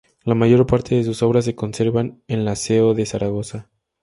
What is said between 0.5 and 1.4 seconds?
parte de sus